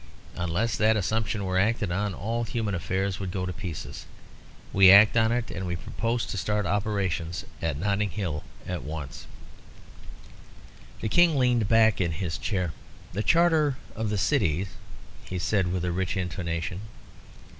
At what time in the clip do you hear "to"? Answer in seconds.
3.45-3.53, 6.25-6.39